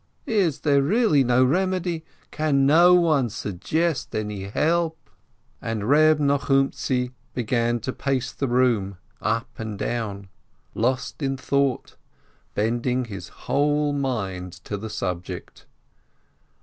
[0.25, 2.03] Is there really no remedy?
[2.31, 4.97] Can no one suggest any help?"
[5.61, 10.27] And Reb Nochumtzi began to pace the room up and down,
[10.73, 11.97] lost in thought,
[12.55, 15.67] bending his whole mind to the subject.